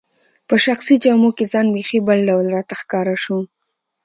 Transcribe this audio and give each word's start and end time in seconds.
په 0.47 0.55
شخصي 0.65 0.95
جامو 1.03 1.29
کي 1.37 1.45
ځان 1.51 1.65
بیخي 1.75 1.99
بل 2.07 2.19
ډول 2.29 2.45
راته 2.55 2.73
ښکاره 2.81 3.15
شو. 3.23 3.37